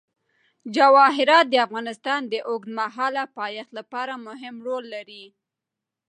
جواهرات 0.75 1.45
د 1.49 1.55
افغانستان 1.67 2.21
د 2.27 2.33
اوږدمهاله 2.49 3.23
پایښت 3.37 3.71
لپاره 3.79 4.13
مهم 4.27 4.55
رول 4.67 4.83
لري. 4.95 5.25